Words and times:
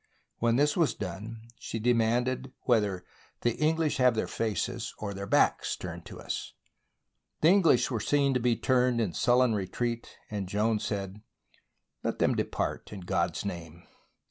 When 0.39 0.55
this 0.55 0.75
was 0.75 0.95
done, 0.95 1.43
she 1.59 1.77
de 1.77 1.93
manded 1.93 2.51
whether" 2.61 3.05
the 3.41 3.55
English 3.57 3.97
have 3.97 4.15
their 4.15 4.25
faces 4.27 4.95
or 4.97 5.13
their 5.13 5.27
backs 5.27 5.75
turned 5.75 6.05
to 6.07 6.19
us?" 6.19 6.53
The 7.41 7.49
English 7.49 7.91
were 7.91 7.99
seen 7.99 8.33
to 8.33 8.39
be 8.39 8.55
turned 8.55 8.99
in 8.99 9.13
sullen 9.13 9.53
retreat, 9.53 10.17
and 10.31 10.49
Joan 10.49 10.79
said:" 10.79 11.21
Let 12.03 12.17
them 12.17 12.33
depart, 12.33 12.91
in 12.91 13.01
God's 13.01 13.45
name." 13.45 13.83